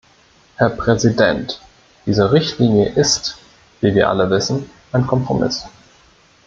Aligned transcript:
Herr 0.55 0.71
Präsident! 0.71 1.61
Diese 2.07 2.31
Richtlinie 2.31 2.89
ist, 2.89 3.37
wie 3.81 3.93
wir 3.93 4.09
alle 4.09 4.31
wissen, 4.31 4.67
ein 4.91 5.05
Kompromiss. 5.05 5.67